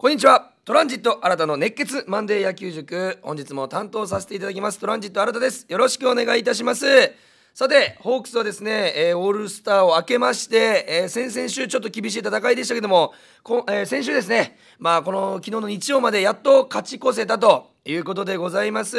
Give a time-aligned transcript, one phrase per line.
[0.00, 0.52] こんにちは。
[0.64, 3.18] トランジット新たの熱血マンデー野球塾。
[3.20, 4.78] 本日も担当させていただきます。
[4.78, 5.66] トランジット新たです。
[5.68, 6.86] よろしくお願いいたします。
[7.58, 18.96] さてホークスはですね、えーオールスターを明けまして、えー先々週ちょっと厳しい戦いでしたけどもこ、えー先週ですねまあこの昨日の日曜までやっと勝ち越せたということでございます。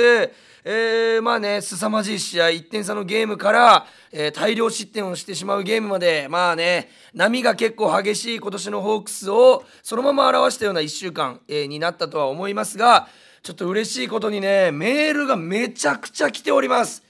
[0.65, 13.07] えーまあね、凄まじい試合、1点差のゲームから、えー大量失点をしてしまうゲームまで、まあね、波が結構激しい今年のホークスをそのまま表したような1週間、えーになったとは思いますが、
[13.41, 17.07] ちょっと嬉しいことにね、メールがめちゃくちゃ来ております。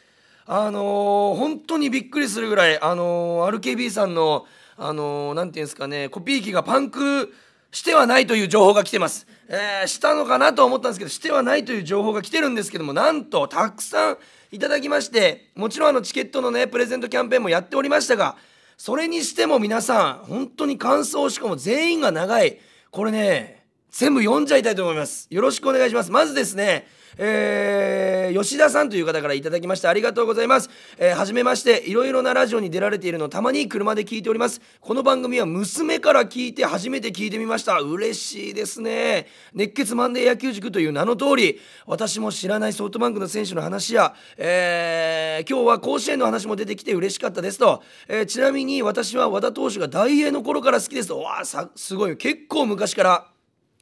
[0.52, 7.32] あのー本当にびっくりするぐらい、あのー RKB さんの、あのーなんていうんですかね、コピー機がパンク
[7.72, 9.28] してはないという情報が来てます。
[9.48, 14.18] えーしたのかなと思ったんですけど、してはないという情報が来てるんですけども、なんとたくさん
[14.52, 18.36] いただきまして、もちろんあのチケットのね、プレゼントキャンペーンもやっておりましたが、
[18.76, 22.58] それにしても皆さん、本当に感想、しかも全員が長い。
[22.90, 25.28] これね、全部読んじゃいたいと思います。
[25.30, 26.10] よろしくお願いします。
[26.10, 26.88] まずですね、
[27.18, 30.70] えー吉田さんという方からいただきましてありがとうございます。
[30.98, 34.62] えーはじめまして、いろいろなラジオに出られているのたまに車で聞いております。
[34.80, 37.80] この番組は娘から聞いて初めて聞いてみました。
[37.80, 39.28] 嬉しいですね。
[39.54, 47.82] 熱血マンデー野球塾という名の通り、私も知らないソフトバンクの選手の話や、えー今日は甲子園の話も出てきて嬉しかったですと。
[48.08, 51.20] えーちなみに私は和田投手が大英の頃から好きですと。
[51.20, 51.46] わあ、
[51.76, 52.18] すごい。
[52.18, 53.39] 結構昔から。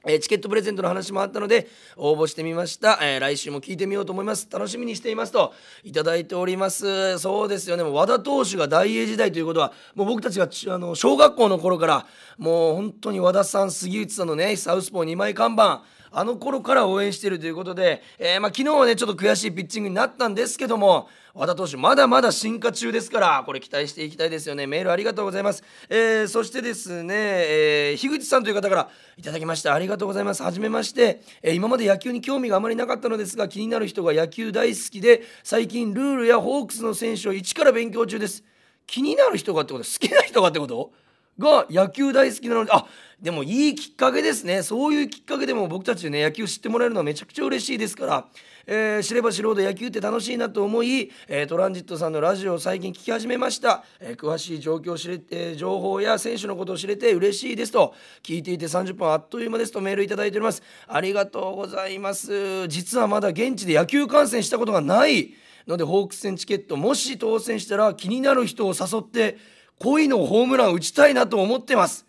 [0.07, 4.47] えチケットプレゼントの話もあったので応募してみました、えー来週も聞いてみようと思います。
[4.49, 7.19] 楽しみにしていますといただいております。
[7.19, 7.83] そうですよね。
[7.83, 12.05] もう和田投手が大英時代ということはもう僕たちがあの小学校の頃から
[12.37, 24.65] もう本当に和田さん杉内さんのねサウスポー2枚看板あの頃から応援しているということで、えーまあ、昨日はねちょっと悔しいピッチングになったんですけども和田投手まだまだ進化中ですからこれ期待していきたいですよね。
[24.65, 29.73] メールありがとうございます、えーそしてですね、えー樋口さんという方からいただきました。
[29.73, 30.43] ありがとうございます。
[30.43, 38.43] はじめまして、え今まで野球に興味があまりなかったのですが気になる人が野球大好きで最近ルールやホークスの選手を一から勉強中です。
[38.85, 39.85] 気になる人がってこと？
[39.85, 40.91] 好きな人がってこと？
[41.39, 42.85] が野球大好きなのであ
[43.21, 44.61] でもいいきっかけですね。
[44.61, 48.27] そういうきっかけでも僕たちね野球知ってもらえるのはめちゃくちゃ嬉しいですから、
[48.67, 57.95] えー知れば知るほど野球って楽しいなと思い、えートランジットさんのラジオを最近聞き始めました、えー詳しい状況を知れて情報や選手のことを知れて嬉しいですと。
[58.21, 60.61] 聞いていて30分あっという間ですとメールいただいております。
[60.87, 62.67] ありがとうございます。
[62.67, 65.33] 実はまだ現地で野球観戦したことがない
[65.67, 69.37] のでホークス戦チケットもし当選したら気になる人を誘って
[69.79, 72.05] 恋のホームラン打ちたいなと思ってます。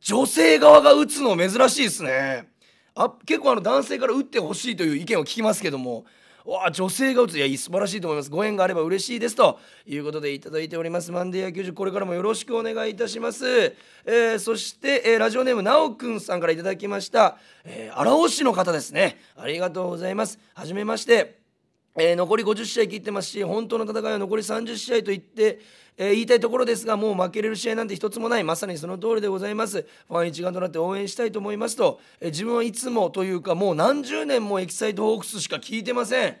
[0.00, 2.48] 女性側が打つの珍しいですね。
[2.94, 6.04] あ結構あの男性から打ってほしいという意見を聞きますけども。
[6.44, 7.38] わあ女性が打つ。
[7.38, 8.30] いや素晴らしいと思います。
[8.30, 11.12] ご縁があれば嬉しいですということでいただいております。
[11.12, 13.46] マンデー野球塾これからもよろしくお願いいたします、
[14.04, 19.18] えーそして、えーラジオネームなおくんさんからいただきました、えー荒尾市の方ですね。
[19.36, 20.40] ありがとうございます。
[20.54, 21.41] はじめまして。
[21.96, 25.60] えー残り50試合切ってますし本当の戦いは残り30試合と言って、
[25.96, 28.44] えー言いたいところですがもう負けれる試合なんて一つもない。
[28.44, 29.86] まさにその通りでございます。
[30.08, 36.36] ファン一丸となって応援したいと思いますと、えー自分はいつもというかもう何十年もエキサイトホークスしか聞いてません。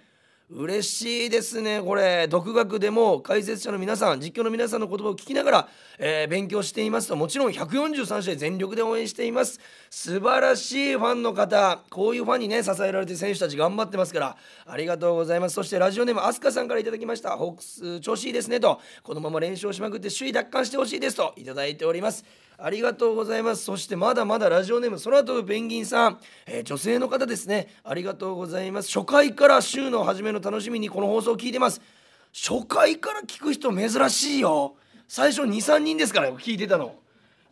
[0.54, 1.80] 嬉しいですね。
[1.80, 5.68] これ独学でも解説者の皆さん実況の皆さんの言葉を聞きながら、
[5.98, 9.60] えー勉強していますともちろん143試合全力で応援しています。
[9.88, 14.36] 素晴らしいファンの方こういうファンにね支えられて選手たち頑張ってますから
[14.66, 15.54] ありがとうございます。
[15.54, 17.30] そしてラジオネームアスカさんからいただきました。
[17.36, 18.78] ホークス調子いいですねと。
[19.02, 22.24] このまま練習をしまくって首位奪還してほしいですといいております。
[22.64, 23.64] ありがとうございます。
[23.64, 27.66] そしてまだまだラジオネーム空飛ぶペンギンさん、えー女性の方ですね。
[27.82, 28.96] ありがとうございます。
[28.96, 31.80] 初回から週の初めの楽しみにこの放送を聞いてます。
[32.32, 34.76] 初回から聞く人珍しいよ。
[35.08, 37.01] 最初2、3人ですからよ聞いてたの。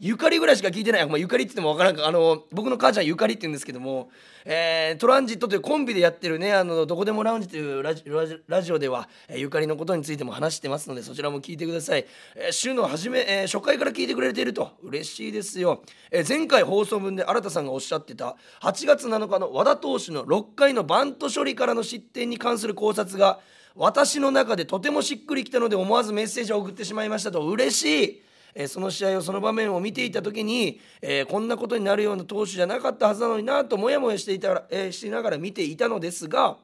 [0.02, 2.06] ゆかりぐらいしか聞いてない、まあ、ゆかりって言ってもわからんか。
[2.06, 4.08] あの僕の母ちゃんゆかりって言うんですけども、
[4.46, 14.70] えートランジットというコンビでやってるねあのどこでもラウンジというラジラジラジオでは、えーゆかりのことについても話してますのでそちらも聞いてください、えー週の初め、えー初回から聞いてくれていると。
[14.82, 23.38] 嬉しいですよ、えー前回放送分で新田さんがおっしゃってた8月7日の和田投手の6回のバント処理からの失点に関する考察が
[23.76, 27.46] 私の中でとてもしっくりきたので思わずメッセージを送ってしまいましたと。
[27.46, 28.29] 嬉しい。
[28.54, 36.58] えその試合をその場面を見ていた時に、えこんなことになるような投手じゃなかったはずなのになとモヤモヤしていたら、えーしながら見ていたのですが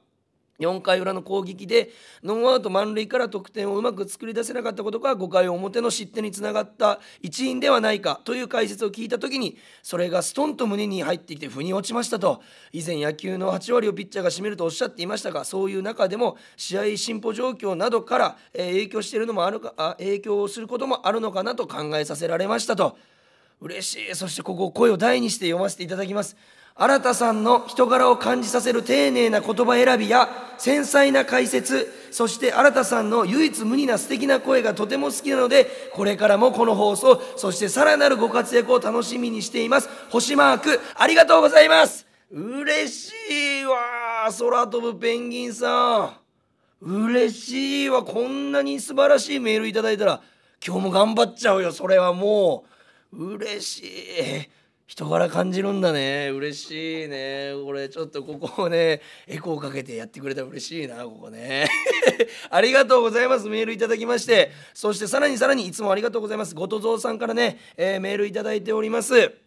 [0.58, 1.91] 4回裏の攻撃で
[2.23, 12.43] ノーアウト満塁から得点をうまく作り出せなかったことが5回表の失点につながった一因ではないかという解説を聞いた時にそれがストンと胸に入ってきて腑に落ちましたと
[12.73, 22.97] 以前野球の8割をピッチャーが占めるとおっしゃっていましたがそういう中でも試合進歩状況などから、影響しているのもあるかあ影響することもあるのかなと考えさせられましたと。
[23.61, 24.14] 嬉しい。
[24.14, 26.37] そしてここ声を大にして読ませていただきます。
[26.79, 31.91] 新田さんの人柄を感じさせる丁寧な言葉選びや繊細な解説。
[32.11, 39.88] そして新田さんの唯一無二な素敵な声がとても好きなのでこれからもこの放送そしてさらなるご活躍を楽しみにしています。
[40.11, 42.06] 星マークありがとうございます。
[42.31, 43.12] 嬉し
[43.62, 44.29] いわ。
[44.38, 46.14] 空飛ぶペンギンさ
[46.82, 46.85] ん。
[46.87, 48.03] 嬉しいわ。
[48.03, 50.20] こんなに素晴らしいメールいただいたら
[50.64, 51.73] 今日も頑張っちゃうよ。
[51.73, 52.75] それはもう。
[53.17, 54.51] 嬉しい。
[54.87, 56.31] 人柄感じるんだね。
[56.33, 57.53] 嬉しいね。
[57.65, 61.67] これちょっとここをねエコーかけてやってくれたら嬉しいなここね。
[62.51, 63.49] ありがとうございます。
[63.49, 64.53] メールいただきまして。
[64.75, 66.55] そしてさらにさらにいつもありがとうございます。
[66.55, 69.45] ごとぞうさんからね、えー、メールいただいております。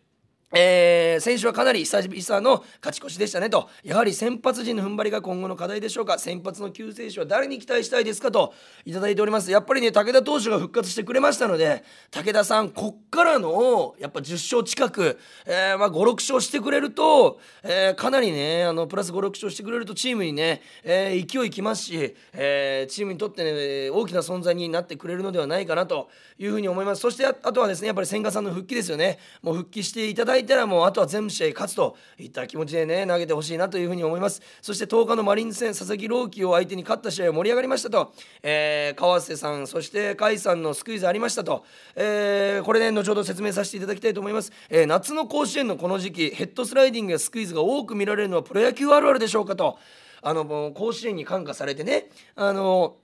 [0.51, 3.69] えー、選手はかなり久々の勝ち越しでしたねと。
[3.83, 6.17] やはり先発陣の踏ん張りが今後の課題でしょうか。
[6.17, 8.53] 先発の救世主は誰に期待したいですかと
[8.85, 9.51] いただいております。
[9.51, 27.01] やっぱりね武田投手が復活してくれましたので武田さんこっからのやっぱ10勝近く、えー、まあ、56勝してくれると、えー、かなりねあのプラス56勝してくれるとチームにね、え勢いきますし、えチームにとってね大きな存在になってくれるのではないかなというふうに思います。
[27.01, 29.19] そしてあとはですねやっぱり千賀さんの復帰ですよね。
[29.41, 34.41] もう復帰していただいたらもうあとは全部試合勝つといった気持ちでね投げてほしいなというふうに思います。
[34.62, 38.13] そして10日のマリンズ戦佐々木朗希を相手に勝った試合は盛り上がりましたと、
[38.44, 41.65] えー、川瀬さんそして甲斐さんのスクイズありましたと、
[41.95, 49.77] えー、これね後ほど説明させていただきたいと思います、えー、夏の甲子園のこの時期ヘッドスライディングやスクイズが多く見られるのはプロ野球あるあるでしょうかと。
[50.21, 52.97] あの甲子園に感化されてねあの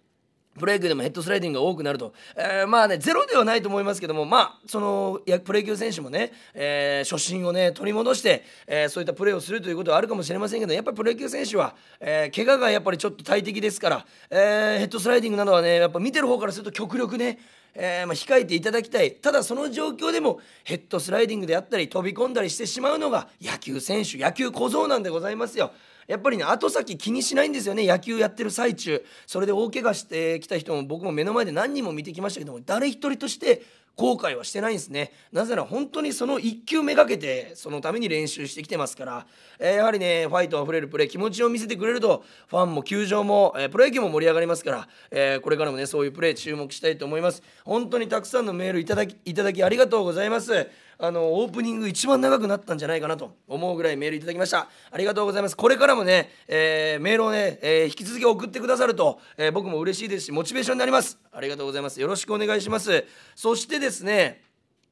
[0.58, 17.40] プロ野球でもヘッドスライディングが多くなると、えー、まあねゼロではないと思いますけどもまあそのプロ野球選手もね、えー、初心をね取り戻して、えー、そういったプレーをするということはあるかもしれませんけどやっぱりプロ野球選手は、えー、怪我がやっぱりちょっと大敵ですから、えー、ヘッドスライディングなどはねやっぱ見てる方からすると極力ね
[17.76, 25.74] えー、まあ、控えていただきたいただその状況でもヘッドスライディングであったり飛び込んだりしてしまうのが野球選手野球小僧なんでございますよ。
[26.08, 29.04] やっぱりね後先気にしないんですよね野球やってる最中。
[29.26, 33.64] それで大怪我してきた人も僕も目の前で何人も見てきましたけども誰一人として
[33.96, 35.12] 後悔はしてないんですね。
[35.32, 47.42] なぜなら本当にその1球めがけてそのために練習してきてますから、えー、やはりねファイトあふれるプレー気持ちを見せてくれるとファンも球場も、えー、プロ野球も盛り上がりますから、えー、これからもねそういうプレー注目したいと思います。
[47.64, 50.68] 本当にたくさんのメールいただきいただきありがとうございます。
[50.98, 54.70] あのオープニング一番長くなったんじゃないかなと思うぐらいメールいただきました。
[54.92, 55.58] ありがとうございます。
[55.58, 61.20] これからもね、えー、メールをね、えー、引き続き送ってくださると、えー、僕も嬉しいですしモチベーションになります。
[61.32, 62.00] ありがとうございます。
[62.00, 63.06] よろしくお願いします。
[63.36, 64.45] そしてですね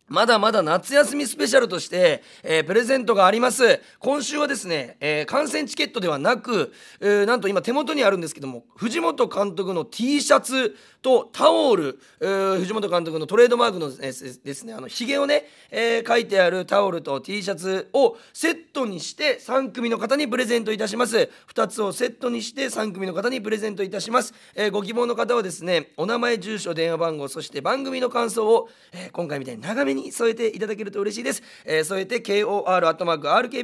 [0.08, 3.82] まだまだ夏休みスペシャルとして、えー、プレゼントがあります。
[4.00, 14.14] 今週はですね、えー、観戦チケットではなく、えー、なんと今手元にあるんですけども藤本監督の T シャツとタオル、えー、藤本監督のトレードマークの、で
[14.54, 21.30] すねあのひげをね、えー、書いてあるタオルと T シャツをセットにして3組の方にプレゼントいたします。
[21.54, 33.64] 2つをセットにして3組の方にプレゼントいたします、えー、ご希望の方はですねお名前住所電話番号そして番組の感想を、えー、今回みたいに長めに添えていただけると嬉しいです、えー、添えて kor.rkbr.jp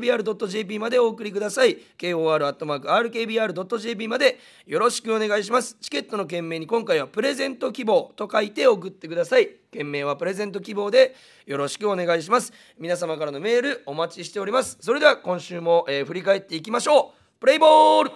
[0.79, 1.77] までお送りください。
[1.97, 2.89] kor.rkbr.jp
[4.09, 5.77] までよろしくお願いします。
[5.79, 9.49] チケットの件名に今回はプレレゼント希望と書いて送ってください。
[9.71, 11.15] 件名はプレゼント希望で
[11.45, 12.51] よろしくお願いします。
[12.79, 14.77] 皆様からのメールお待ちしております。
[14.81, 17.39] それでは今週も、えー、振り返っていきましょう。
[17.39, 18.09] プレイボール。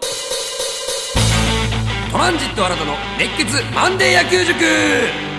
[2.12, 5.33] トランジット新たの熱血マンデー野球塾。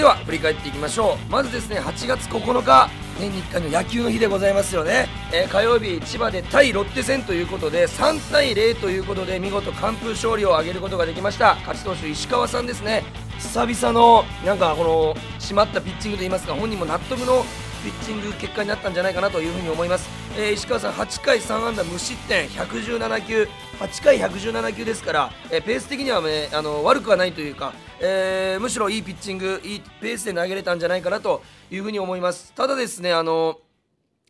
[0.00, 1.30] では振り返っていきましょう。
[1.30, 2.88] まずですね8月9日
[3.18, 11.56] 年に1回の野球の日でございますよね、えー、火曜日千葉で対ロッテ戦ということで3対0ということで見事完封勝利を挙げることができました。
[11.66, 13.04] 勝ち投手石川さんですね。
[13.40, 17.44] 久々のなんかこの締まったピッチングといいますか本人も納得の
[17.84, 23.48] ピッチング結果になったんじゃないかなというふに思います、えー、石川さん8回3安打無失点117球。
[23.80, 33.58] 8回117球ですから、えー、ペース的には、ね、あの悪くはないというか、えー、むしろいいピッチングいいペースで投げれたんじゃないかなというふうに思いますただですねあの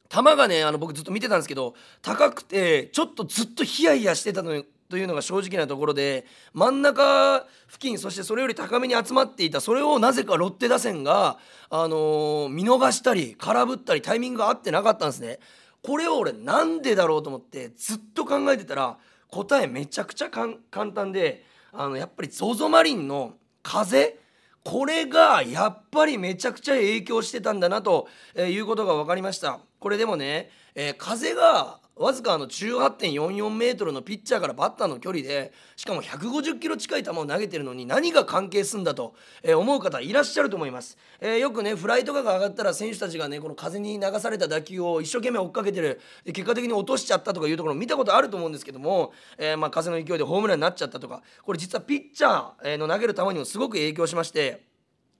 [0.08, 11.38] 球がねあの僕ずっと見てたんですけど高くてちょっとずっとヒヤヒヤしてたのというのが正直なところで真ん中付近そしてそれより高めに集まっていたそれをなぜかロッテ打線が、
[11.70, 15.38] あのー、見逃したり空振ったりタイミングが合ってなかったんですね。
[15.82, 18.98] これを俺なんでだろうと思ってずっと考えてたら
[19.28, 20.58] 答えめちゃくちゃ簡
[20.92, 24.18] 単であのやっぱり ZOZO マリンの風？
[24.62, 29.58] これがやっぱりめちゃくちゃ影響してたんだなということが分かりました。
[29.78, 46.00] これでもね、えー、風がわずかあの18.44メートルのピッチャーからバッターの距離でしかも150キロ近い球を投げてるのに何が関係するんだと、えー、思う方いらっしゃると思います、えー、よくねフライとかが上がったら選手たちがねこの風に流された打球を一生懸命追っかけてる。
[46.24, 54.62] 結果的に落としちゃったとかいうところ見たことあると思うんですけども、えー、まあ風の勢いでホームランになっちゃったとかこれ実はピッチャーの投げる球にもすごく影響しまして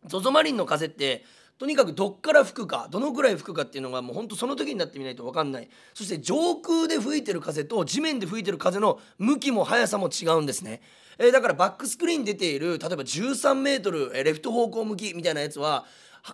[0.07, 1.25] ZOZO マリンの風って
[1.61, 5.69] とにかくどっから吹くかどのくらい吹くかっていうのがもうほんとその時になってみないと分かんない。
[5.93, 10.81] そして上空で吹いてる風と地面で吹いてる風の向きも速さも違うんですね、
[11.19, 15.85] えー、だからバックスクリーンに出ている例えば13メートルレフト方向向きみたいなやつは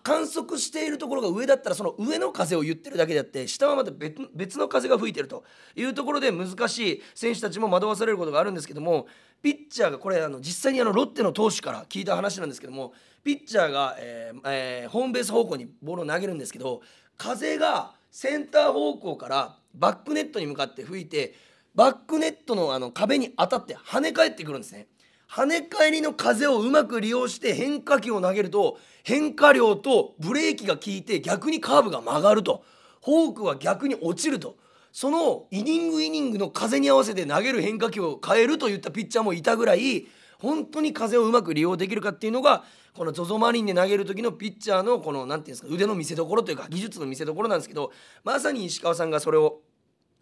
[0.04, 3.90] 観測しているところが上だったらその上の風を言ってるだけであって下はまた
[4.32, 5.42] 別の風が吹いてると
[5.74, 9.08] いうところで難しい選手たちも惑わされることがあるんですけども
[9.42, 12.92] ピッチャーがこれあの実際にあのロッテの投手から聞いた話なんですけども
[13.26, 16.80] ピッチャーが、えーえー、ホームベース方向にボールを投げるんですけど
[17.18, 21.34] 風がセンター方向からバックネットに向かって吹いて
[21.74, 24.86] バックネットのあの壁に当たって跳ね返ってくるんですね。
[25.28, 32.64] 跳ね返りの風をうまく利用して変化球を投げると変化量とブレーキが効いて逆にカーブが曲がると
[33.04, 34.56] フォークは逆に落ちると
[34.92, 40.06] そのイニングイニングの風に合わせて投げる変化球を変えるといったピッチャーもいたぐらい
[40.38, 42.64] 本当に風をうまく利用できるかっていうのが
[42.94, 47.92] この ZOZO マリンで投げる時のピッチャーのこの何て言うんですか腕の見せ所というか技術の見せ所なんですけど
[48.24, 49.60] まさに石川さんがそれを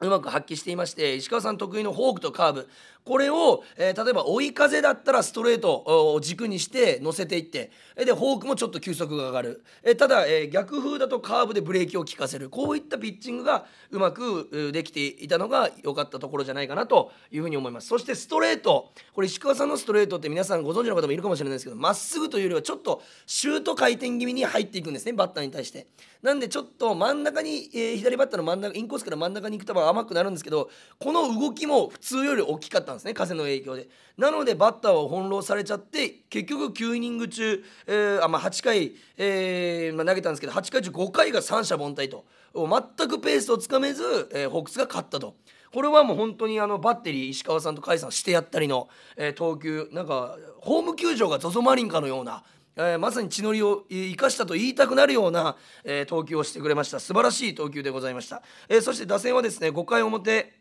[0.00, 2.68] うまく発揮していまして石川さん得意のフォークとカーブ
[3.04, 5.84] これを、えー、例えば追い風だったらストレート
[6.14, 12.48] を軸にして乗せていってでフォークもちょっと球速が上がる、え、ただ、えー、逆風だとカーブでブレーキを効かせる。
[12.48, 17.88] こういったピッチングがうまくできていたのが良かったところじゃないかなというふうに思います。
[17.88, 18.90] そしてストレート。
[19.12, 25.86] これ石川さんのストレートって皆さんご存知の方もいるかもしれないですけどまっすぐというよりはちょっとシュート回転気味に入っていくんですねバッターに対して。
[26.22, 33.88] なんでちょっと真ん中に、えー、左バッターの真ん中インコースから真ん中に行く球は甘くなるんですけどこの動きも普通より大きかったんですね風の影響で。
[34.16, 42.24] なのでバッターは翻弄されちゃって結局9イニング中、えーあまあ、8回、えーまあ、投げたんですけど8回中5回が三者凡退と。
[42.54, 45.34] 全くペースをつかめず、えー、ホークスが勝ったと。
[45.72, 52.44] これはもう本当にあのバッテリー石川さんと甲斐さんしてやったりの、えー、投球なんかホーム球場が ZOZO マリンかのような、
[52.76, 57.00] えー、まさに血のりを生かしたと言いたくなるような、えー、投球をしてくれました。
[57.00, 60.52] 素晴らしい投球でございました、えー、そして打線はですね5回表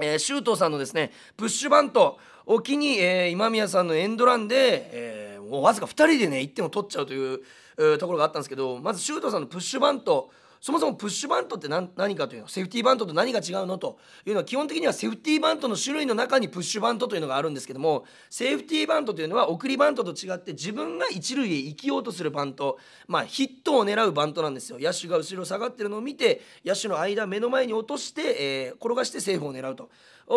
[0.00, 7.40] えー、周東さんのですねプッシュバントを機に、えー、今宮さんのエンドランで、えー、もうわずか2人でね1点を取っちゃうという、
[7.78, 10.30] えー、ところがあったんですけどまず周東さんのプッシュバント
[10.62, 22.78] そもそもプッシュバントって何かというのセーフティーバントと何が違うのというのは基本的にはセーフティーバントの種類の中にプッシュバントというのがあるんですけどもセーフティーバントというのは送りバントと違って自分が一塁へ生きようとするバント
[23.08, 24.78] まあヒットを狙うバントなんですよ。
[24.80, 28.22] 野手が後ろ下がってるのを見て野手の間目の前に落として、
[28.68, 29.90] えー、転がしてセーフを狙うと。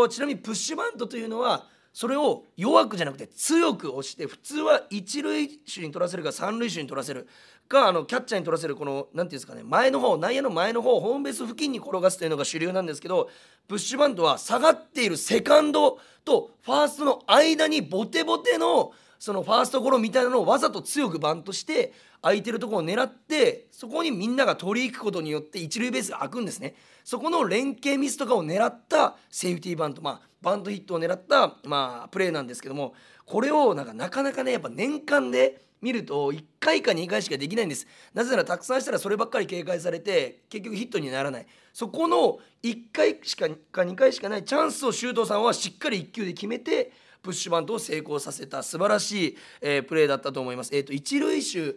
[0.10, 7.26] ちなみにプッシュバントというのはそれを弱くじゃなくて強く押して普通は一塁手に取らせるか三塁手に取らせる。
[7.68, 13.30] かあのキャッチャーに取らせるこの何て言うんですかね前の方内野の前の方ホームベース付近に転がすというのが主流なんですけど
[13.68, 26.76] プッシュバントは下がっているセカンドとファーストの間にボテボテのそのファーストゴロみたいなのをわざと強くバントして空いてるところを狙ってそこにみんなが取り行くことによって一塁ベースが開くんですね。
[27.04, 32.94] そこの連携ミスとかを狙ったセーフティーバントまあバントヒットを狙った、まあ、プレーなんですけども
[33.26, 37.86] これをなんかなかなかねやっぱ年間で見ると1回か2回しかできないんです。
[38.16, 41.46] なぜならたくさんしたらそればっかり警戒されて結局ヒットにならない。
[41.74, 48.64] そこの1回しかか2回しかないチャンスを周東さんはしっかり1球で決めてプッシュバントを成功させた。
[48.64, 50.76] 素晴らしい、えー、プレーだったと思います。
[50.76, 51.76] えーと、一塁手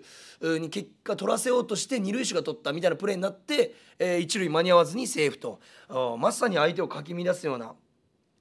[0.58, 5.60] に結果取らせようとして二塁手が取ったみたいなプレーになって、えー、一塁間に合わずにセーフと。
[6.18, 7.74] まさに相手をかき乱すような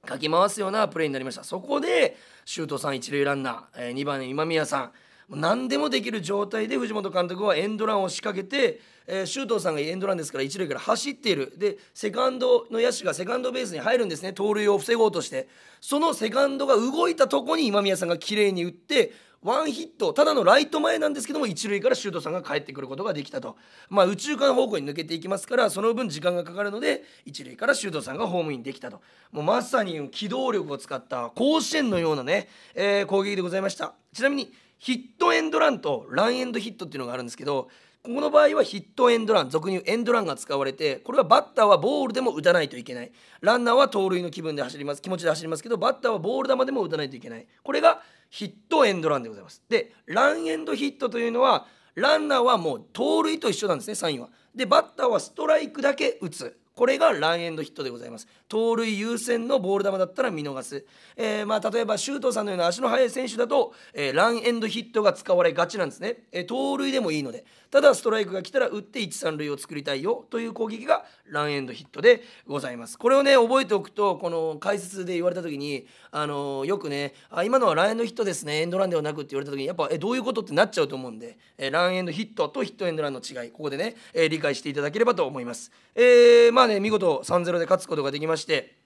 [0.06, 1.44] かき回すようなプレーになりました。
[1.44, 4.92] そこで周東さん一塁ランナー、えー、2番今宮さん
[5.30, 11.52] 何でもできる状態で藤本監督はエンドランを仕掛けて、えー、周東さんがエンドランですから一塁から走っている。
[11.56, 14.32] でセカンドの野手がセカンドベースに入るんですね。
[14.32, 15.48] 盗塁を防ごうとして。
[15.80, 20.12] そのセカンドが動いたとこに今宮さんが綺麗に打ってワンヒット。
[20.12, 23.56] ただのライト前なんですけども一塁から周東さんが帰ってくることができたと、
[23.88, 29.00] まあ、宇宙間方向に抜けていきますからその分時間がかかるので一塁から周東さんがホームインできたと。
[29.30, 33.94] もうまさに機動力を使った甲子園のようなね、えー、攻撃でございました。
[34.12, 37.68] ちなみにヒットエンドランとランエンドヒットっていうのがあるんですけど
[38.02, 43.12] ここの場合はヒットエンドラン俗に言うエンドランが使われてこれはバッターはボールでも打たないといけない。
[43.40, 47.46] ランナーは盗塁の気分で走ります気持ちで走りますけどバッターはボール球でも打たないといけない。
[47.62, 49.62] これがヒットエンドランでございます。
[49.68, 51.66] でランエンドヒットというのは
[51.96, 54.28] ランナーはもう盗塁と一緒なんですねサインは。
[54.54, 56.56] でバッターはストライクだけ打つ。
[56.78, 58.28] これがランエンドヒットでございます。
[58.48, 67.44] 盗塁優先のボール球だったら見逃す、えー、まあ例えば周東さんのような足の速い選手だと、えー、ランエンドヒットが使われがちなんですね、えー、盗塁でもいいので。
[67.70, 70.24] ただストライクが来たら打って一三塁を作りたいよ。
[70.30, 72.96] という攻撃がランエンドヒットでございます。
[72.96, 78.62] これをね覚えておくとこの解説で言われた時にあのー、よくねあ今のはランエンドヒットですね。
[78.62, 83.50] エンドランではなくって言われた時にやっぱえどういうことってなっちゃうと思うんで、えー、ランエンドヒットとヒットエンドランの違い。
[83.50, 85.70] ここでね、えー、理解していただければと思います。
[85.94, 88.76] えー、まあね見事3-0で勝つことができまして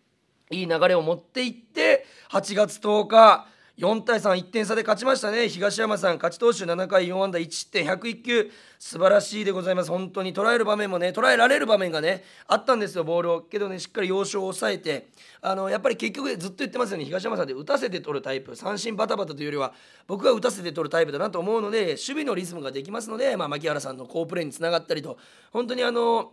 [0.51, 3.47] いい流れを持っていって8月10日
[3.79, 5.49] 4対31点差で勝ちましたね。
[5.49, 8.51] 東山さん勝ち投手7回4安打1失点101球。
[8.79, 9.91] 素晴らしいでございます。
[9.91, 13.05] 本当に捉える場面もね捉えられる場面がねあったんですよ。
[13.05, 15.09] ボールをけどねしっかり要所を抑えて。
[15.41, 17.05] あのやっぱり結局ずっと言ってますよね。
[17.07, 18.55] 東山さんで打たせて取るタイプ。
[18.55, 19.73] 三振バタバタというよりは
[20.07, 25.17] 僕は打たせて取るタイプだなと思うので守備のリズムができますので、まあ、牧原さんの好プレーにつながったりと。
[25.51, 26.33] 本当にあの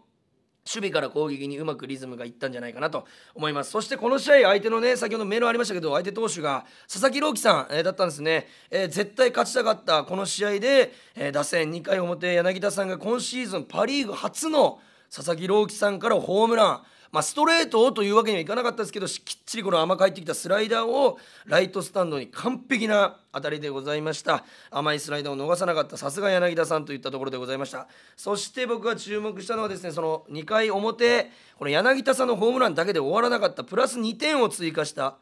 [0.66, 3.72] 守備から攻撃にうまくリズムがいったんじゃないかなと思います。
[3.72, 14.80] そしてこの試合相手のね先ほどメールありましたけど相手投手が佐々木朗希さん、えー、だったんですね、えー、絶対勝ちたかったこの試合で、えー、打線2回表柳田さんが今シーズンパ・リーグ初の
[15.14, 16.82] 佐々木朗希さんからホームラン。
[17.12, 24.44] まあ、ストレートをというわけにはいかなかったですけどきっちりこの甘く入ってきたスライダーをライトスタンドに完璧な当たりでございました。
[24.70, 27.88] 甘いスライダーを逃さなかったさすが柳田さんといったところでございました。
[28.16, 35.16] そして僕が注目したのはですねその2回表この柳田さんのホームランだけで終わらなかったプラス2点を追加した。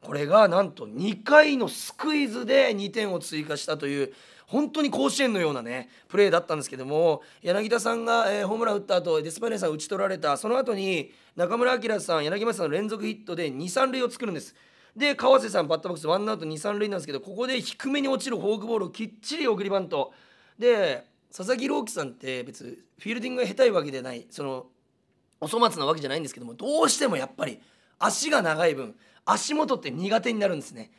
[0.00, 4.12] これがなんと2回のスクイズで2点を追加したという
[4.46, 10.36] 本当に甲子園のようなねプレーだったんですけども柳田さんが、えー、ホームラン打った後デスパイネさん打ち取られた。
[10.36, 14.54] その後に中村晃さん柳町さんの連続ヒットで23塁を作るんです。
[14.96, 20.12] で川瀬さんバッターボックスワンアウト23塁なんですけどここで低めに落ちるフォークボールをきっちり送りバント
[20.58, 21.04] で
[21.36, 24.66] 佐々木朗希さんって別フィールディングが下手いわけでないその
[25.40, 27.60] お粗末なわけじゃないんですけどもどうしてもやっぱり
[27.98, 30.92] 足が長い分足元って苦手になるんですね。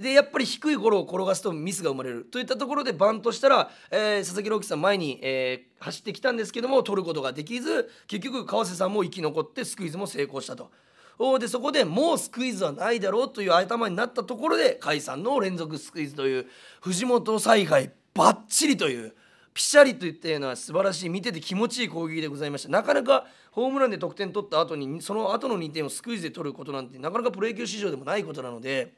[0.00, 10.70] でやっぱり低いゴロを転がすとミスが生まれるといったところでバントしたら、えー、佐々木朗希さん前に、えー、走ってきたんですけども取ることができず結局川瀬さんも生き残ってスクイズも成功したと。
[11.38, 16.46] でそこでもうスクイズはないだろうという頭になったところで甲斐さんの連続スクイズという
[16.80, 19.12] 藤本采配バッチリという
[19.52, 28.94] ピシャリといったような素晴らしい見てて気持ちいい攻撃でございましたなかなかホームランで得点取った後にその後の2点をスクイズで取ることなんてなかなかプロ野球史上でもないことなので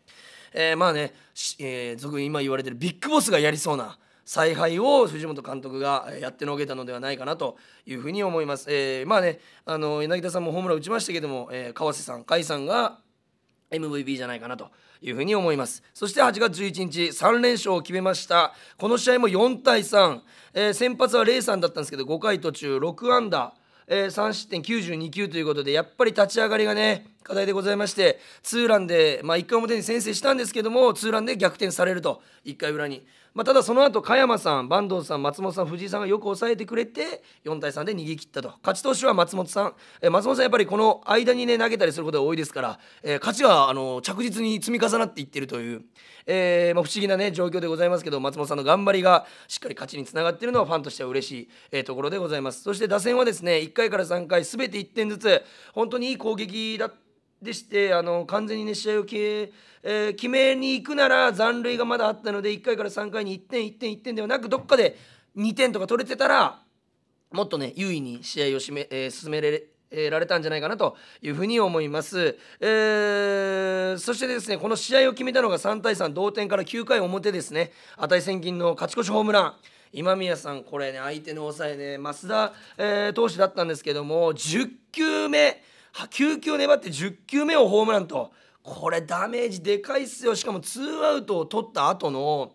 [0.55, 1.13] えー、まあね、
[1.59, 8.67] えー、俗に今言われてるビッグボスがやりそうな采配を藤本監督がやってのけたのではないかなというふうに思います。
[8.71, 12.99] えー、まあねあの柳田さんもホームラン打ちましたけども、えー、川瀬さん甲斐さんが
[13.71, 20.21] MVP じゃないかなというふうに思いますそして8月11日3連勝を決めましたこの試合も4対3、
[20.55, 23.55] えー、先発はレイさんだったんですけど5回途中6安打
[23.87, 38.49] えー、3失点92球ということでやっぱり立ち上がりがね課題でございましてツーランで、まあ、1回表に先制したんですけどもツーランで逆転されると1回裏に、まあ、ただその後加山さん坂東さん松本さん藤井さんがよく抑えてくれて4対3で逃げ切ったと。
[38.63, 45.83] 勝ち投手は松本さん、え、松本さんやっぱりこの間にね投げたりすることが多いですから、えー、勝ちはあの着実に積み重なっていってるという、
[46.27, 52.63] えーまあ、不思議なね状況でございますけど松本さんの頑張りがしっかり勝ちにつながっているのはファンとしては嬉しい、えー、ところでございます。
[52.63, 55.43] そして打線はですね1回から3回全て1点ずつ
[55.73, 56.93] 本当にいい攻撃だ
[57.43, 59.17] でしてあの完全にね試合を決
[59.83, 64.97] め,、えー、決めに行くなら残塁がまだあったので1回から3回に1点1点1点ではなくどっかで
[65.37, 66.61] 2点とか取れてたら
[67.33, 77.73] もっとね優位に試合を締め、えー、進めれえられたんじゃないかなというふうに思います、えー、そしてですねこの試合を決めたのが3対3同点から9回表ですね。
[77.99, 79.55] 値千金の勝ち越しホームラン。
[79.93, 85.63] 今宮さんこれね相手の抑えね増田、えー、投手だったんですけども10球目
[85.95, 88.33] 9球粘って10球目をホームランと。
[88.63, 90.35] これダメージでかいっすよ。
[90.37, 92.53] しかもツーアウトを取った後の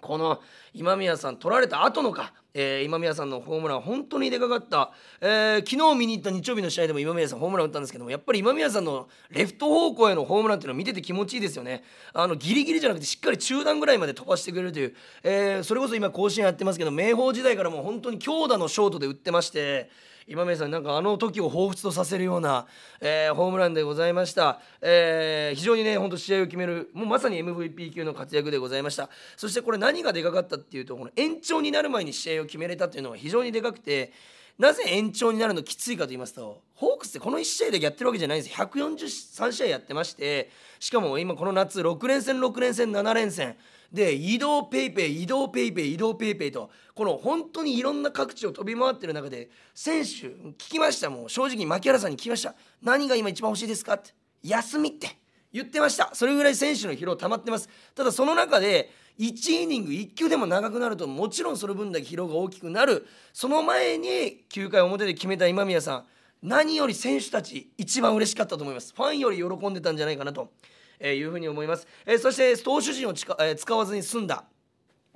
[0.00, 0.40] この
[0.72, 11.82] 今宮さん取られた後のか、えー、今宮さんのホームラン本当にでかかった、えー、昨日見に行った日曜日の試合でも今宮さんホームラン打ったんですけどもやっぱり今宮さんのレフト方向へのホームランっていうのを見てて気持ちいいですよね。
[12.12, 19.90] あのギリギリじゃなくてしっかり中段ぐらいまで飛ばしてくれるという、えー、それこそ今甲子園やってますけど明豊時代からもう本当に強打のショートで打ってまして
[20.28, 22.66] 今宮さんなんかあの時を彷彿とさせるような、
[23.00, 29.08] えー、ホームランでございました、えー、非常にね本当試合を決めるもうまさに MVP 級の活躍でございました。
[29.36, 34.12] そしてこれ何がでかかったっていうとこの延長になる前に試合を決めれたっていうのが非常にでかくて
[34.58, 43.56] なぜ延長になるのきついかと言いますとホークスってこの1試合でやってるわけじゃないんです143試合やってましてしかも今この夏6連戦6連戦7連戦。
[43.96, 51.28] で移動ペイペイ移動ペイペイ移動ペイペイとこの本当にいろんな各地を飛び回ってる中で選手聞きましたもう。
[51.28, 53.94] 正直牧原さんに聞きました何が今一番欲しいですか？
[53.94, 54.10] って
[54.44, 55.08] 休みって。
[55.52, 56.10] 言ってました。
[56.12, 57.68] それぐらい選手の疲労溜まってます。
[57.94, 63.06] ただその中で1イニング1球でも長くなるともちろんその分だけ疲労が大きくなる。
[63.32, 66.04] その前に9回表で決めた今宮さん。
[66.42, 68.92] 何より選手たち一番嬉しかったと思います。
[68.94, 70.52] ファンより喜んでたんじゃないかなと。
[71.00, 74.44] えいうふうに思います、えー、そして投手陣を使,、えー、使わずに済んだ。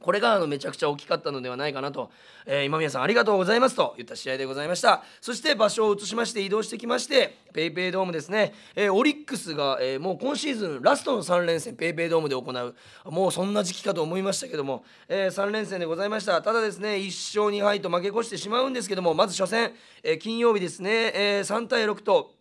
[0.01, 2.11] これがあのめちゃくちゃ大きかったのではないかなと、
[2.47, 5.03] えー、今宮さんありがとうございますと言った試合でございました。
[5.21, 13.11] そして場所を移しまして移動してきまして PayPay ドームですね、えー、オリックスが、えー、もう今シーズンラストの3連戦 PayPay ドームで行う。
[13.11, 16.40] もうそんな時期かと思いましたけども、えー、3連戦でございました。
[16.40, 22.39] ただですね1勝2敗と負け越してしまうんですけどもまず初戦、えー、金曜日ですね、えー、3対6と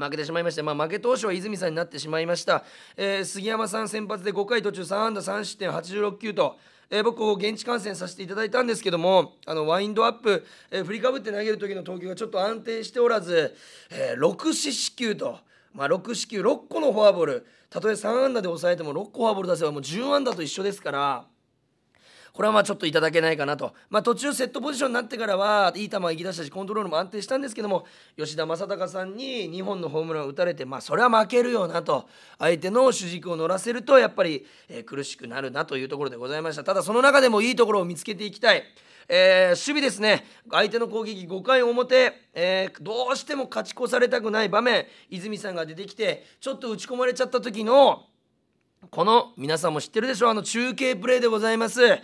[0.00, 2.64] 負けてしまいまして、まあ、負け投手は泉さんになってしまいました、
[2.96, 6.56] えー、杉山さん先発で5回途中3安打3失点86球と、
[6.88, 13.54] えー、僕現地観戦させていただいたんですけどもあのワインドアップ、えー、振りかぶって投げる時の投球がちょっと安定しておらず、
[13.90, 15.38] え、6四死球と、
[15.74, 21.24] まあ、6四球6個のフォアボールたとえ3安打で抑えても6個フォアボール出せばもう10安打と一緒ですから。
[22.32, 32.08] これはまあちょっといただけないかなと、まあ、途中セットポジションになってからはいい球行き出したしコントロールも安定したんですけども吉田正尚さんに2本のホームランを打たれてまあそれは負けるよなと。
[32.38, 36.64] 相手の主軸を乗らせるとやっぱり、えー、苦しくなるなというところでございました。
[36.64, 38.62] ただその中でもいいところを見つけていきたい。
[39.12, 40.24] えー、守備ですね。
[40.50, 48.06] 相手の攻撃5回表、えー、どうしても勝ち越されたくない場面泉さんが出てきてちょっと打ち込まれちゃった時の
[48.88, 50.30] この皆さんも知ってるでしょう？
[50.30, 52.02] あの中継プレーでございます、え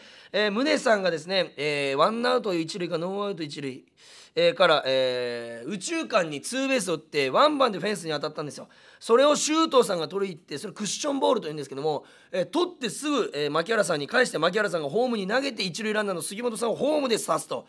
[0.49, 3.87] ー、宗さんがですね、えー、ワンアウト一塁かノーアウト一塁、
[4.35, 8.69] えー、から、えー、宇宙間にツーベースを打ってワンバンでフェンスに当たったんですよ。
[9.01, 17.67] それを周東さんが取り入ってそれクッションボールというんですけども、えー、取ってすぐ、えー、牧原さんに返して牧原さんがホームに投げて一塁ランナーの杉本さんをホームで刺すと。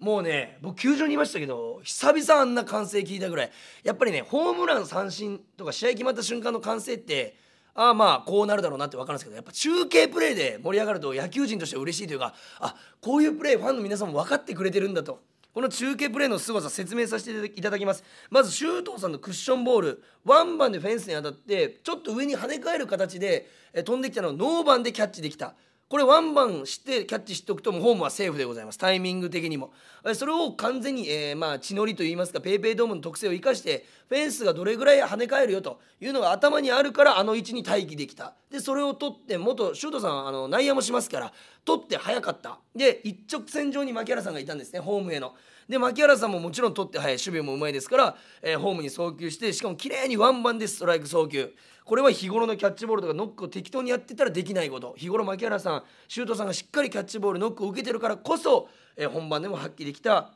[0.00, 3.52] もうね僕球場にいましたけど久々あんな歓声聞いたぐらい。
[3.84, 7.36] やっぱりねホームラン三振とか試合決まった瞬間の歓声って
[7.74, 15.20] ああまあこうなるだろうなって分かるんですけどやっぱ中継プレーで盛り上がると野球人としては嬉しいというかあこういうプレーファンの皆さんも分かってくれてるんだと。
[15.52, 18.04] この中継プレーの凄さ説明させていただきます。
[18.30, 20.02] まず周東さんのクッションボール。
[20.24, 23.48] ワンバンでフェンスに当たってちょっと上に跳ね返る形で
[23.84, 25.54] 飛んできたのをノーバンでキャッチできた。
[25.90, 28.78] これワンバンしてキャッチしておくともホームはセーフでございます。
[28.78, 29.72] タイミング的にも。
[30.14, 38.34] それを完全に、えー、まあ血のりといいますか PayPay ドームの特性を生かしてフェンスがどれぐらい跳ね返るよというのが頭にあるからあの位置に待機できた。
[38.52, 41.32] でそれを取って元シュートさんあの内野もしますから
[41.64, 42.60] 取って早かった。
[42.76, 45.34] で一直線上に牧原さんがいたんですねホームへの。
[45.70, 51.54] で牧原さんももちろん取って早い守備もうまいですから、えー、ホームに送球してしかも綺麗にワンバンでストライク送球。
[51.84, 54.94] これは日頃のキャッチボールとかノックを適当にやってたらできないこと。
[54.96, 60.32] 日頃牧原さん周東さんがしっかりキャッチボールノックを受けてるからこそ、えー、本番でも発揮できた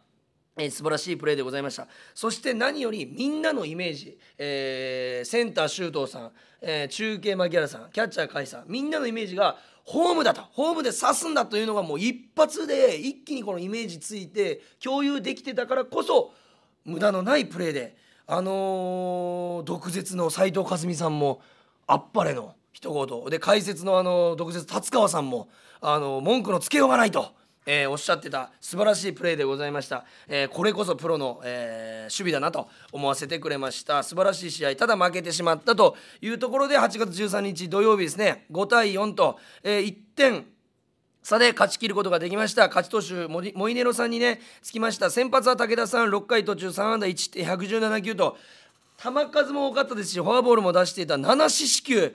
[0.56, 16.32] えー、素晴らしいプレーでございましたそして何よりみんなのイメージ、えー、センター周東さん、えー、中継牧原さんキャッチャー甲斐さんみんなのイメージがホームだとホームで刺すんだというのがもう一発で一気にこのイメージついて共有できてたからこそ
[16.84, 21.42] 無駄のないプレーであのー、毒舌の斎藤和美さんも
[21.86, 25.48] あっぱれの一言で解説のあの毒舌達川さんも
[25.80, 27.34] あの文句のつけようがないと。
[27.66, 34.02] えー、おっしゃってた素晴らしいプレーでございました、えー、これこそプロの、えー、守備だなと思わせてくれました。
[34.02, 40.46] 素晴らしい試合ただ負けてしまったというところで8月13日土曜日ですね5対4と、え1点
[41.24, 42.68] 差で勝ち切ることができました。
[42.68, 45.10] 勝ち投手モイネロさんにねつきました。
[45.10, 48.36] 先発は武田さん6回途中3安打1 117球と
[48.96, 52.14] 球数も多かったですしフォアボールも出していた7四死球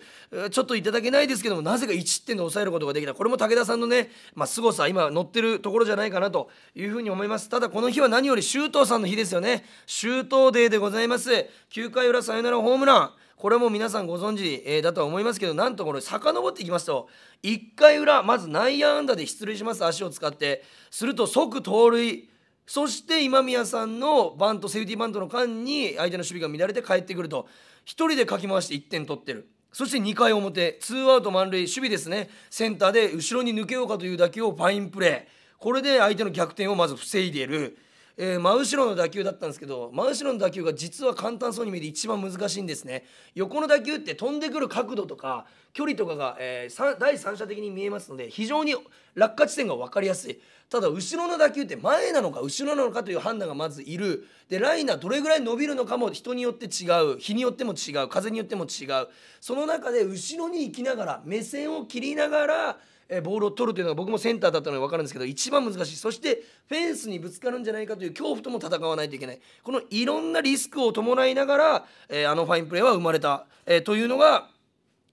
[0.51, 3.13] ちょっといただけないですけどもなぜか1点で抑えることができた。
[3.13, 7.49] これも武田さんのね、まあ、凄さ今乗ってるところじゃないかなというふうに思います。
[7.49, 9.65] ただこの日は何より周東さんの日ですよね。
[9.85, 11.29] 周東デーでございます。
[11.71, 13.11] 9回裏サヨナラホームラン。
[13.35, 17.07] これも皆さんご存知、えー、だとは思いますけどなんとこれ遡っていきますと
[17.41, 19.85] 1回裏まず内野安打で出塁します。
[19.85, 20.63] 足を使って。
[20.91, 22.28] すると即盗塁。
[22.69, 27.47] そして今宮さんのバントセーフティーバントの間に相手の守備が乱れて帰ってくると。
[27.87, 29.49] 1人でかき回して1点取ってる。
[29.73, 30.77] そして2回表。
[30.79, 31.61] ツーアウト満塁。
[31.61, 32.29] 守備ですね。
[32.51, 35.57] センターで後ろに抜けようかという打球をファインプレー。
[35.57, 37.75] これで相手の逆転をまず防いでいる、
[38.21, 43.05] えー真後ろの打球だったんですけど真後ろの打球が実は簡単そうに見えて一番難しいんですね。
[43.33, 48.75] 横の打球って飛んでくる角度とか距離とかが、えー第三者的に見えますので非常に
[49.15, 50.41] 落下地点が分かりやすい。
[50.69, 54.27] ただ後ろの打球って前なのか後ろなのかという判断がまずいる。
[54.49, 57.17] でライナーどれぐらい伸びるのかも人によって違う。
[57.19, 58.09] 日によっても違う。
[58.09, 59.07] 風によっても違う。
[59.39, 62.77] その中で後ろに行きながら目線を切りながら
[63.09, 65.95] えボールを取るというのが僕もセンターだったので分かるんですけど一番難しい。
[65.95, 69.39] そしてフェンスにぶつかるんじゃないかという恐怖とも戦わないといけない。
[69.63, 74.47] このいろんなリスクを伴いながら、えあのファインプレーは生まれた、えというのが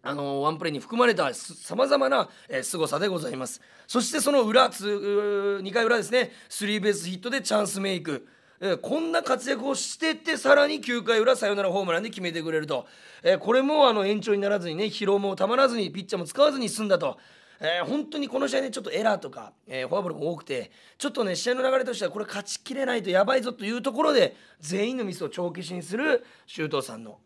[0.02, 3.61] あのワンプレーに含まれたさまざまな、えー、凄さでございます。
[3.87, 6.30] そしてその裏つ2回裏ですね。
[6.48, 8.26] スリーベースヒットでチャンスメイク。
[8.61, 12.87] えーこんな活躍をしてってさらに9回裏サヨナラホームランで決めてくれると、
[13.22, 17.18] えーこれもあの延長にならずにね疲労もたまらずにピッチャーも使わずに済んだと。
[17.61, 27.19] えー本当にこの試合ねちょっとエラーとか、えーフォアボールも多くてちょっとね試合の流れとしてはこれ勝ちきれないとやばいぞというところで全員のミスを帳消しにする周東さんの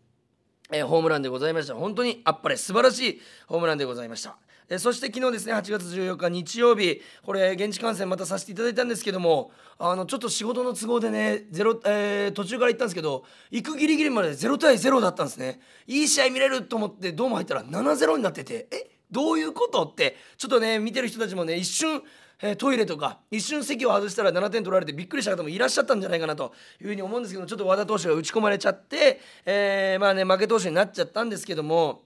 [0.72, 1.74] えーホームランでございました。
[1.74, 4.36] 本当にあっぱれ素晴らしいホームランでございました、
[4.68, 15.60] えそして昨日ですね8月14日日曜日これ現地観戦またさせていただいたんですけどもあのちょっと仕事の都合でねゼロ、えー途中から行ったんですけど行くギリギリまで0対0だったんですね。
[15.88, 18.89] いい試合見れると思ってドーム入ったら7-0になっててえ？
[19.10, 22.02] どういうことってちょっとね見てる人たちもね一瞬
[22.42, 32.02] えートイレとか一瞬席を外したら7点取られてびっくりした方もいらっしゃったんじゃないかなというふうに思うんですけどちょっと和田投手が打ち込まれちゃって、えーまあね負け投手になっちゃったんですけども。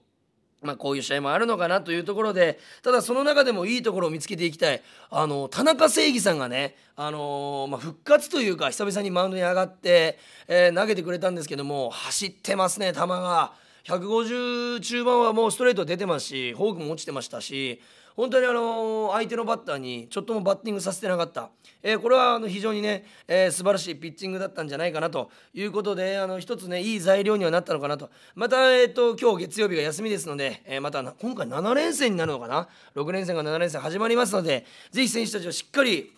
[0.61, 13.53] まあ、こういう試合もあるのかなというところでただその中でもいいところを見つけていきたいあの田中正義さんがね、あのーまあ、復活というか久々にマウンドに上がって、えー投げてくれたんですけども走ってますね球が
[13.85, 17.79] 150中盤はもうストレート出てますしフォークも落ちてましたし
[18.15, 21.49] 本当にあの相手のバッターにちょっともバッティングさせてなかった、
[21.83, 25.29] えーこれはあの非常にね、えー素晴らしいピッチングだったんじゃないかなと。
[25.53, 28.09] いうことであの一つねいい材料にはなったのかなと。
[28.33, 36.13] また、えー、と今日月曜日が休みですので、えーまた今回7連戦になるのかな？6連戦が7連戦始まりますのでぜひ選手たちはしっかり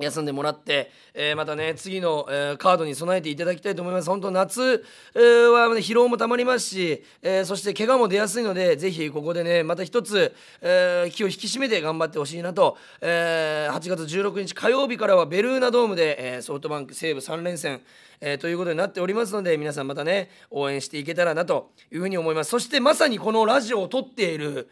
[0.00, 4.08] 休んでもらって、えーまたね次の、えーカードに備えていただきたいと思います。
[4.08, 4.84] 本当夏、
[5.14, 17.80] えーは、ね、疲労もたまりますし、えーそして怪我も出やすいのでぜひここでねまた一つ、えー気を引き締めて頑張ってほしいなと、えー8月16日火曜日からはベルーナドームで、えーソフトバンク西武3連戦、
[18.20, 22.50] えーということになっておりますので皆さんまたね応援していけたらなというふうに思います。
[22.50, 24.68] そしてまさにこのラジオを撮っている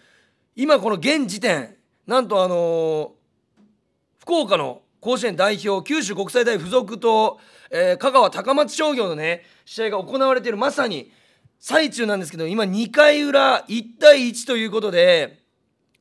[0.54, 1.74] 今この現時点
[2.06, 3.12] なんとあの
[4.20, 7.38] 福岡の甲子園代表九州国際大付属と、
[7.70, 11.12] えー香川高松商業のね試合が行われているまさに
[11.60, 15.38] 最中なんですけど今2回裏1対1ということで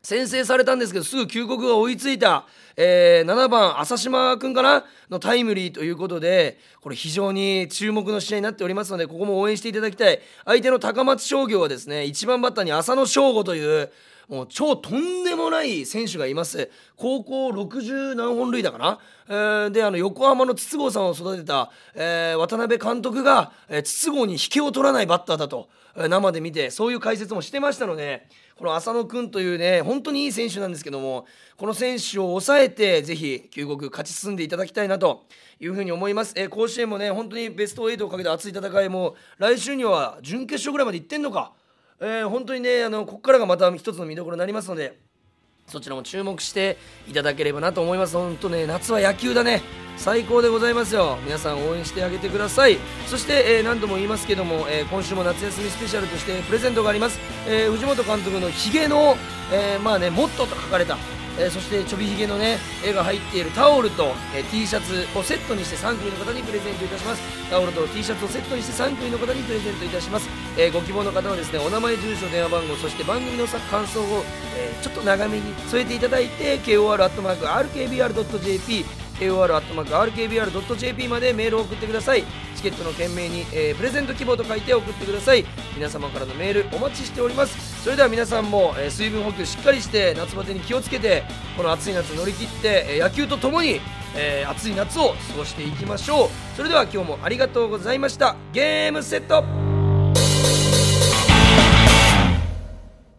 [0.01, 10.19] 先制されたんですけどすぐ旧国が追いついた、えー7番浅島君かなのタイムリーということでこれ非常に注目の試合になっておりますのでここも応援していただきたい。
[10.45, 13.91] 相手の高松商業はですね1番バッターに浅野翔吾という
[14.27, 16.71] もう超とんでもない選手がいます。
[16.95, 31.25] 高校60何本塁打かな、えーであの横浜の筒香さんを育てた、えー渡辺監督が、えー筒香に引けを取らないバッターだと、えー生で見てそういう解説もしてましたのでこの浅野君というね本当にいい選手なんですけども
[31.57, 35.25] この選手を抑えてぜひ旧国勝ち進んでいただきたいなと
[35.59, 41.53] いうふうに思います、えー甲子園もね本当にベスト8をかけて熱い戦いも来週には準決勝ぐらいまで行ってんのか
[41.99, 44.99] えー本当にねあのここからがまた一つの見どころになりますので
[45.67, 46.77] そちらも注目して
[47.07, 48.15] いただければなと思います。
[48.15, 49.61] 本当ね夏は野球だね。
[49.97, 51.17] 最高でございますよ。
[51.23, 52.77] 皆さん応援してあげてください。
[53.07, 59.15] そして、えー何度も言いますけども、えー今週も夏休みスペシャルとしてプレゼントがあります、え藤本監督のヒゲの、
[59.51, 60.97] えまあねモットと書かれた
[61.37, 67.21] えーそしてちょびひげのね絵が入っているタオルと、えー T シャツをセットにして3組の方にプレゼントいたします。
[67.49, 74.23] タオルと T シャツをセットにして3組の方にプレゼントいたします、えーご希望の方はですねお名前住所電話番号そして番組の感想を、
[74.57, 82.23] えちょっと長めに添えていただいて KOR.RKBR.JP KOR.RKBR.JP までメールを送ってください。
[82.55, 85.45] チケットの件名に、えプレゼント希望と書いて送ってください。
[85.75, 87.64] 皆様からのメールお待ちしております。
[87.85, 91.21] それでは皆さんも、え水分補給しっかりして夏バテに気をつけて
[91.55, 93.79] この暑い夏乗り切って、え野球とともに、
[94.15, 96.29] えー暑い夏を過ごしていきましょう。
[96.57, 98.37] それでは今日もありがとうございました。
[98.53, 99.64] ゲームセット。